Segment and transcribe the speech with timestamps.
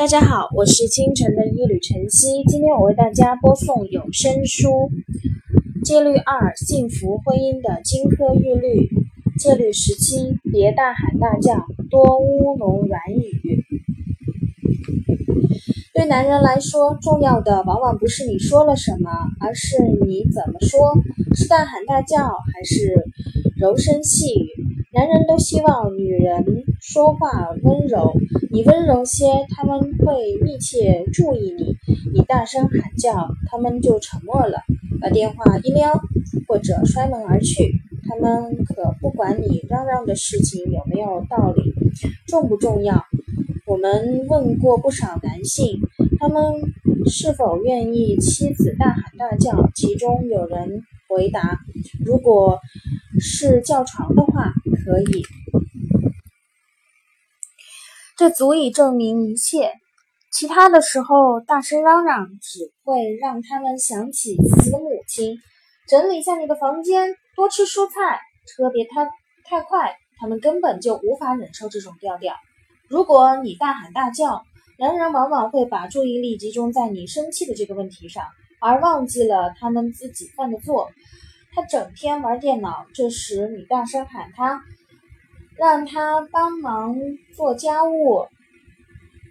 [0.00, 2.42] 大家好，我是清晨的一缕晨曦。
[2.48, 4.90] 今天我为大家播送有声书
[5.84, 8.88] 《戒律二：幸福婚姻的金科玉律》。
[9.38, 13.62] 戒律十七：别大喊大叫，多乌龙软语。
[15.92, 19.76] 对男人来说，重要的往往不是你说了什么，而是
[20.06, 20.96] 你怎么说，
[21.36, 23.04] 是大喊大叫还是
[23.58, 24.48] 柔声细语。
[24.94, 25.99] 男人都希望女
[26.80, 28.12] 说话温柔，
[28.50, 31.74] 你温柔些，他们会密切注意你；
[32.14, 34.58] 你大声喊叫，他们就沉默了，
[35.00, 36.00] 把电话一撂，
[36.48, 37.70] 或者摔门而去。
[38.08, 41.74] 他们可不管你嚷嚷的事情有没有道理，
[42.26, 43.04] 重不重要。
[43.66, 45.80] 我们问过不少男性，
[46.18, 46.42] 他们
[47.06, 49.68] 是否愿意妻子大喊大叫？
[49.74, 51.58] 其中有人回答：
[52.04, 52.58] 如果
[53.20, 54.50] 是叫床的话。
[54.82, 55.22] 可以，
[58.20, 59.72] 这足以证明一切。
[60.30, 65.38] 其他的时候大声嚷嚷，只会让他们想起自己的母亲。
[65.88, 69.06] 整理一下你的房间，多吃蔬菜，车别太
[69.48, 72.34] 太快，他们根本就无法忍受这种调调。
[72.90, 74.44] 如果你大喊大叫，
[74.78, 78.24] 男人往往会把注意力集中在你生气的这个问题上，
[78.60, 80.90] 而忘记了他们自己犯的错。
[81.54, 84.62] 他整天玩电脑，这时你大声喊他，
[85.56, 86.96] 让他帮忙
[87.34, 88.26] 做家务，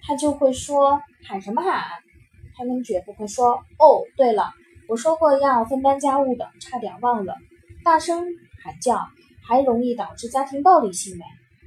[0.03, 1.81] 他就会说喊什么喊？
[2.56, 4.52] 他们绝不会说哦，对了，
[4.88, 7.36] 我说过要分担家务的，差点忘了。
[7.84, 8.26] 大声
[8.64, 9.08] 喊叫
[9.48, 11.23] 还容易导致家庭暴力行为，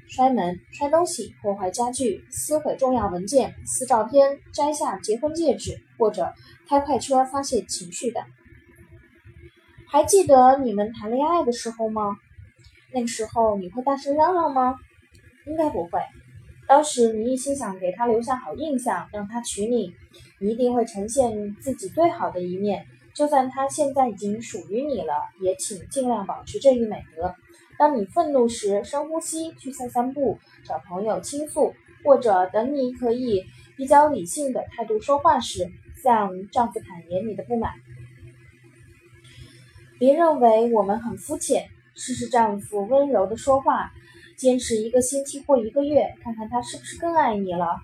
[0.09, 6.35] 摔门、摔东西、破坏家具、撕毁重要文件、撕照片、摘下结婚戒指，或者
[6.69, 8.23] 开快车发泄情绪的。
[9.89, 12.17] 还记得你们谈恋爱的时候吗？
[12.93, 14.77] 那时候你会大声嚷嚷吗？
[15.47, 16.01] 应该不会。
[16.69, 19.93] 当时你一心想给他留下好印象，让他娶你，
[20.39, 22.87] 你一定会呈现自己最好的一面。
[23.15, 27.35] 就算他现在已经属于你了，也请尽量保持这一美德。
[27.79, 31.75] 当你愤怒时，深呼吸，去散散步，找朋友倾诉，
[32.05, 33.45] 或者等你可以
[33.77, 35.69] 比较理性的态度说话时，
[36.03, 37.73] 向丈夫坦言你的不满。
[39.99, 43.93] 别认为我们很肤浅，试试丈夫温柔的说话，
[44.37, 47.77] 坚持一个星期或一个月，看看他是不是更爱你了。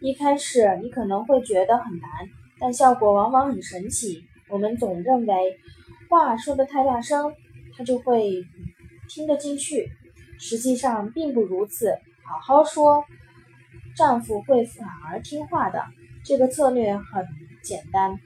[0.00, 2.10] 一开始你可能会觉得很难，
[2.58, 4.24] 但效果往往很神奇。
[4.48, 5.34] 我们总认为
[6.08, 7.34] 话说的太大声，
[7.76, 8.44] 他就会
[9.08, 9.88] 听得进去，
[10.38, 11.96] 实际上并不如此。
[12.24, 13.04] 好好说，
[13.96, 15.84] 丈夫会反而听话的。
[16.24, 17.26] 这个策略很
[17.62, 18.18] 简单。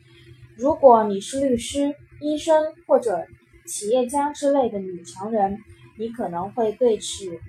[0.57, 1.95] 如果你是律师。
[2.19, 3.27] 医生或者
[3.67, 5.59] 企业家之类的女强人，
[5.99, 7.41] 你可能会对此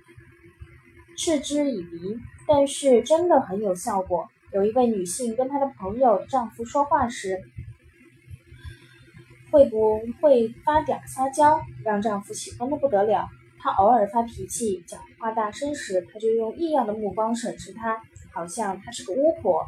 [1.16, 4.28] 嗤之以鼻，但是真的很有效果。
[4.52, 7.42] 有一位女性跟她的朋友丈夫说话时，
[9.52, 13.28] 会不会发嗲撒娇，让丈夫喜欢的不得了。
[13.60, 18.02] 她偶尔发脾气、讲话大声时，他就用异样的目光审视她，
[18.32, 19.66] 好像她是个巫婆。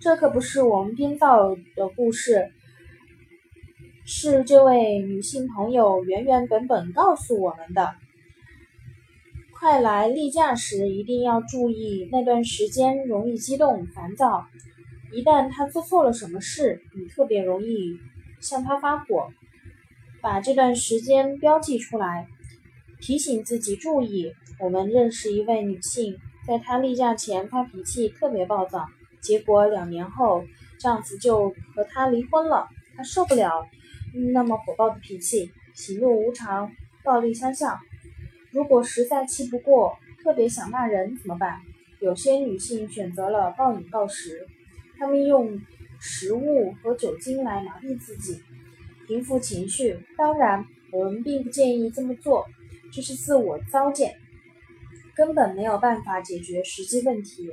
[0.00, 2.52] 这可不是我们编造的故事。
[4.12, 7.94] 是这位女性朋友原原本本告诉我们的。
[9.52, 14.48] 快来例假时一定要注意，那段时间容易激动、烦躁。
[15.12, 18.00] 一旦他做错了什么事，你特别容易
[18.40, 19.28] 向他发火。
[20.20, 22.26] 把这段时间标记出来，
[23.00, 24.32] 提醒自己注意。
[24.58, 26.18] 我们认识一位女性，
[26.48, 28.86] 在她例假前发脾气特别暴躁，
[29.22, 30.42] 结果两年后
[30.80, 32.66] 丈夫就和她离婚了。
[32.96, 33.68] 她受不了。
[34.12, 36.70] 那么火爆的脾气，喜怒无常，
[37.04, 37.78] 暴力相向。
[38.50, 41.60] 如果实在气不过，特别想骂人怎么办？
[42.00, 44.46] 有些女性选择了暴饮暴食，
[44.98, 45.60] 她们用
[46.00, 48.42] 食物和酒精来麻痹自己，
[49.06, 49.98] 平复情绪。
[50.16, 52.46] 当然，我们并不建议这么做，
[52.92, 54.16] 这是自我糟践，
[55.14, 57.52] 根本没有办法解决实际问题，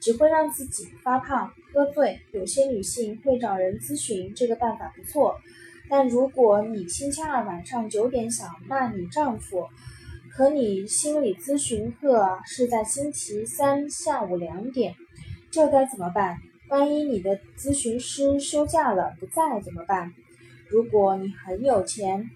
[0.00, 2.20] 只会让自己发胖、喝醉。
[2.32, 5.36] 有些女性会找人咨询，这个办法不错。
[5.92, 9.68] 但如果你星期二晚上九点想骂你丈夫，
[10.34, 14.94] 可你心理咨询课是在星期三下午两点，
[15.50, 16.38] 这该怎么办？
[16.70, 20.14] 万一你的咨询师休假了不在怎么办？
[20.70, 22.30] 如果你很有钱，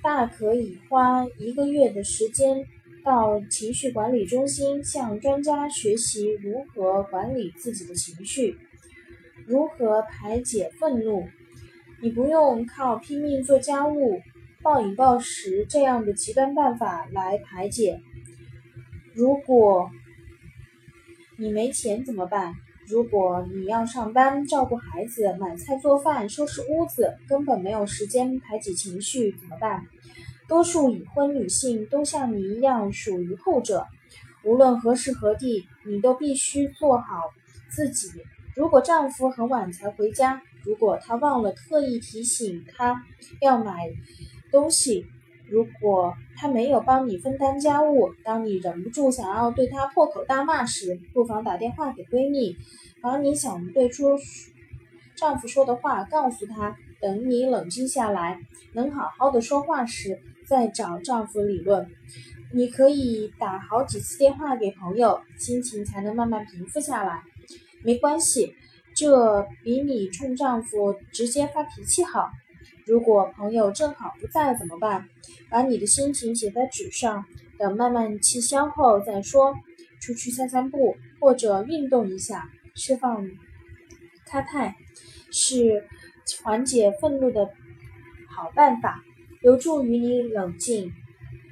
[0.00, 2.64] 大可以花一个月的时间
[3.04, 8.56] 到情绪管理中心向专家学习如何管理自己的情绪，
[9.44, 11.26] 如何排解愤怒。
[12.00, 14.20] 你不用靠拼命做家务、
[14.62, 18.00] 暴饮暴食这样的极端办法来排解。
[19.14, 19.90] 如果
[21.36, 22.54] 你没钱怎么办？
[22.88, 29.84] 如果你要上班、照顾孩子、买菜做饭、收拾屋子，根本没有时间排解情绪，怎么办？
[30.48, 33.86] 多数已婚女性都像你一样属于后者。
[34.44, 37.24] 无论何时何地，你都必须做好
[37.68, 38.08] 自己。
[38.56, 43.02] 如果丈夫很晚才回家，如果他忘了特意提醒他
[43.40, 43.90] 要买
[44.50, 45.06] 东西，
[45.48, 52.56] 如果他没有帮你分担家务，当你忍不住想要对他破口大骂时，不妨打电话给闺蜜，
[53.00, 54.18] 把你想对说
[55.16, 56.76] 丈夫说的话告诉他。
[57.00, 58.40] 等你冷静下来，
[58.72, 61.88] 能好好的说话时，再找丈夫理论。
[62.52, 67.22] 你可以打好几次电话给朋友，心情才能慢慢平复下来。
[67.84, 68.52] 没关系，
[68.98, 72.32] 这比你冲丈夫直接发脾气好。
[72.84, 75.08] 如果朋友正好不在怎么办？
[75.48, 77.24] 把你的心情写在纸上，
[77.60, 79.54] 等慢慢气消后再说。
[80.00, 83.24] 出去散散步或者运动一下，释放
[84.26, 84.74] 开态，
[85.30, 85.86] 是
[86.42, 87.48] 缓解愤怒的
[88.28, 89.04] 好办法，
[89.42, 90.92] 有助于你冷静。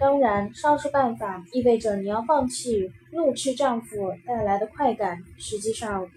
[0.01, 5.23] 当然，上述办法意味着你要放弃怒斥丈夫带来的快感。
[5.39, 6.11] 实际上，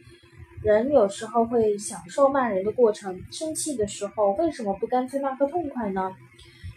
[0.62, 3.24] 人有时候会享受骂人的过程。
[3.32, 6.16] 生气的时候，为什么不干脆骂个痛快呢？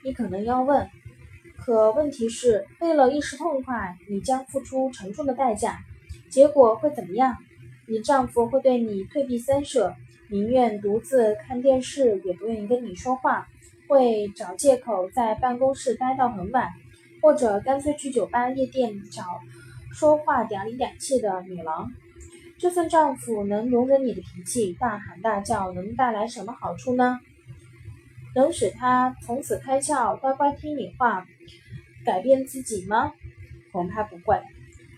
[0.04, 0.88] 你可能要问。
[1.58, 5.78] 可问题是，为了一时痛快，你将付出沉重的代价。
[6.30, 7.36] 结果会怎么样？
[7.88, 9.94] 你丈夫会对你退避三舍，
[10.28, 13.48] 宁愿独自看电视，也不愿意跟你说话，
[13.88, 16.70] 会找借口在办公室待到很晚。
[17.20, 19.22] 或者干脆去酒吧、夜店找
[19.92, 21.88] 说话嗲里嗲气的女郎。
[22.62, 27.18] 就算丈夫能容忍你的脾气，大喊大叫能带来什么好处呢？
[28.36, 31.26] 能使他从此开窍，乖乖听你话，
[32.04, 33.14] 改变自己吗？
[33.72, 34.40] 恐怕不会。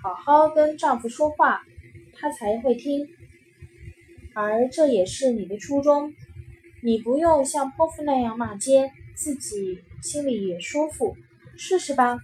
[0.02, 1.62] 好好跟丈夫说话，
[2.12, 3.08] 他才会听。
[4.34, 6.12] 而这也是你的初衷。
[6.82, 11.16] 你不用像泼妇那样骂街，自己心里也舒服。
[11.56, 12.18] 试试吧。